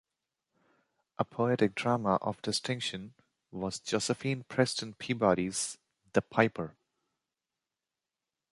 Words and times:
A 1.19 1.23
poetic 1.23 1.75
drama 1.75 2.15
of 2.23 2.41
distinction 2.41 3.13
was 3.51 3.79
Josephine 3.79 4.43
Preston 4.49 4.95
Peabody's 4.95 5.77
"The 6.13 6.23
Piper". 6.23 6.75